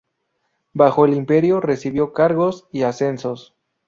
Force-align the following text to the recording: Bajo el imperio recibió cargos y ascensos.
Bajo 0.73 1.05
el 1.05 1.13
imperio 1.13 1.59
recibió 1.59 2.11
cargos 2.11 2.67
y 2.71 2.81
ascensos. 2.81 3.53